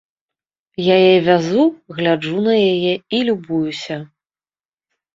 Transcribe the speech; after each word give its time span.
Я 0.85 0.95
яе 1.09 1.17
вязу, 1.27 1.67
гляджу 1.99 2.39
на 2.49 2.59
яе 2.71 2.93
і 3.19 3.23
любуюся. 3.31 4.03